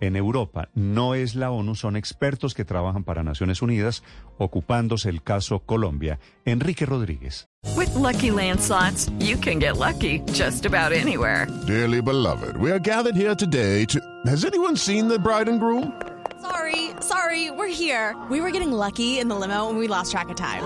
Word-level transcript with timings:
en 0.00 0.16
Europa. 0.16 0.68
No 0.74 1.14
es 1.14 1.34
la 1.34 1.50
ONU, 1.50 1.74
son 1.74 1.96
expertos 1.96 2.54
que 2.54 2.64
trabajan 2.64 3.04
para 3.04 3.22
Naciones 3.22 3.62
Unidas 3.62 4.02
ocupándose 4.38 5.08
el 5.08 5.22
caso 5.22 5.60
Colombia. 5.60 6.18
Enrique 6.44 6.86
Rodríguez. 6.86 7.48
With 7.76 7.94
Lucky 7.94 8.30
Land 8.30 8.60
slots, 8.60 9.10
you 9.18 9.36
can 9.36 9.58
get 9.58 9.76
lucky 9.76 10.20
just 10.32 10.64
about 10.64 10.92
anywhere. 10.92 11.46
Dearly 11.66 12.00
beloved, 12.00 12.56
we 12.56 12.70
are 12.70 12.80
gathered 12.80 13.16
here 13.16 13.34
today 13.34 13.84
to. 13.86 14.00
Has 14.26 14.44
anyone 14.44 14.76
seen 14.76 15.08
the 15.08 15.18
bride 15.18 15.48
and 15.48 15.60
groom? 15.60 15.92
Sorry, 16.40 16.90
sorry, 17.00 17.50
we're 17.50 17.66
here. 17.66 18.16
We 18.30 18.40
were 18.40 18.50
getting 18.50 18.72
lucky 18.72 19.18
in 19.18 19.28
the 19.28 19.34
limo 19.34 19.68
and 19.68 19.78
we 19.78 19.88
lost 19.88 20.12
track 20.12 20.28
of 20.28 20.36
time. 20.36 20.62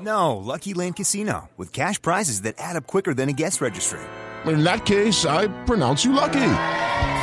No, 0.00 0.36
Lucky 0.36 0.74
Land 0.74 0.96
Casino, 0.96 1.48
with 1.56 1.72
cash 1.72 2.00
prizes 2.00 2.42
that 2.42 2.56
add 2.58 2.76
up 2.76 2.86
quicker 2.86 3.14
than 3.14 3.28
a 3.28 3.32
guest 3.32 3.60
registry. 3.60 4.00
In 4.44 4.64
that 4.64 4.84
case, 4.84 5.24
I 5.24 5.48
pronounce 5.64 6.04
you 6.04 6.12
lucky. 6.12 6.40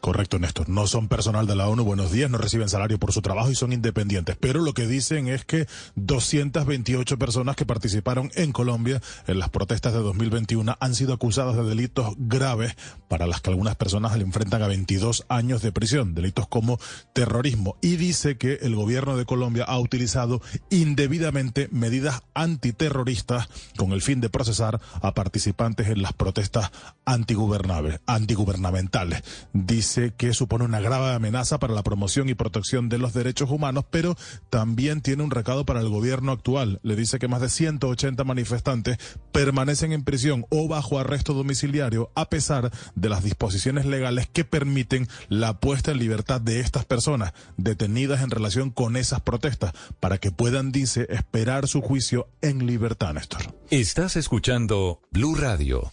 Correcto, 0.00 0.38
Néstor. 0.38 0.70
No 0.70 0.86
son 0.86 1.08
personal 1.08 1.46
de 1.46 1.54
la 1.54 1.68
ONU, 1.68 1.84
buenos 1.84 2.10
días, 2.10 2.30
no 2.30 2.38
reciben 2.38 2.70
salario 2.70 2.98
por 2.98 3.12
su 3.12 3.20
trabajo 3.20 3.50
y 3.50 3.54
son 3.54 3.74
independientes. 3.74 4.34
Pero 4.40 4.62
lo 4.62 4.72
que 4.72 4.86
dicen 4.86 5.28
es 5.28 5.44
que 5.44 5.66
228 5.96 7.18
personas 7.18 7.54
que 7.54 7.66
participaron 7.66 8.30
en 8.34 8.52
Colombia 8.52 9.02
en 9.26 9.38
las 9.38 9.50
protestas 9.50 9.92
de 9.92 9.98
2021 9.98 10.74
han 10.80 10.94
sido 10.94 11.12
acusadas 11.12 11.56
de 11.56 11.64
delitos 11.64 12.14
graves 12.16 12.78
para 13.08 13.26
las 13.26 13.42
que 13.42 13.50
algunas 13.50 13.76
personas 13.76 14.16
le 14.16 14.24
enfrentan 14.24 14.62
a 14.62 14.68
22 14.68 15.26
años 15.28 15.60
de 15.60 15.70
prisión, 15.70 16.14
delitos 16.14 16.48
como 16.48 16.80
terrorismo. 17.12 17.76
Y 17.82 17.96
dice 17.96 18.38
que 18.38 18.54
el 18.62 18.74
gobierno 18.74 19.18
de 19.18 19.26
Colombia 19.26 19.64
ha 19.64 19.78
utilizado 19.78 20.40
indebidamente 20.70 21.68
medidas 21.72 22.22
antiterroristas 22.32 23.50
con 23.76 23.92
el 23.92 24.00
fin 24.00 24.22
de 24.22 24.30
procesar 24.30 24.80
a 25.02 25.12
participantes 25.12 25.88
en 25.88 26.00
las 26.00 26.14
protestas 26.14 26.70
antigubernamentales. 27.04 29.22
Dice 29.52 29.89
que 30.16 30.34
supone 30.34 30.64
una 30.64 30.80
grave 30.80 31.12
amenaza 31.12 31.58
para 31.58 31.74
la 31.74 31.82
promoción 31.82 32.28
y 32.28 32.34
protección 32.34 32.88
de 32.88 32.98
los 32.98 33.12
derechos 33.12 33.50
humanos, 33.50 33.84
pero 33.90 34.16
también 34.48 35.00
tiene 35.00 35.22
un 35.22 35.30
recado 35.30 35.64
para 35.64 35.80
el 35.80 35.88
gobierno 35.88 36.32
actual. 36.32 36.80
Le 36.82 36.96
dice 36.96 37.18
que 37.18 37.28
más 37.28 37.40
de 37.40 37.48
180 37.48 38.22
manifestantes 38.24 38.98
permanecen 39.32 39.92
en 39.92 40.04
prisión 40.04 40.46
o 40.50 40.68
bajo 40.68 40.98
arresto 40.98 41.34
domiciliario 41.34 42.10
a 42.14 42.28
pesar 42.28 42.70
de 42.94 43.08
las 43.08 43.24
disposiciones 43.24 43.86
legales 43.86 44.28
que 44.28 44.44
permiten 44.44 45.08
la 45.28 45.58
puesta 45.60 45.90
en 45.90 45.98
libertad 45.98 46.40
de 46.40 46.60
estas 46.60 46.84
personas 46.84 47.32
detenidas 47.56 48.22
en 48.22 48.30
relación 48.30 48.70
con 48.70 48.96
esas 48.96 49.20
protestas 49.20 49.72
para 49.98 50.18
que 50.18 50.30
puedan, 50.30 50.72
dice, 50.72 51.06
esperar 51.10 51.66
su 51.68 51.80
juicio 51.80 52.28
en 52.42 52.66
libertad, 52.66 53.14
Néstor. 53.14 53.54
Estás 53.70 54.16
escuchando 54.16 55.00
Blue 55.10 55.34
Radio. 55.34 55.92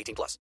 18 0.00 0.14
plus. 0.14 0.38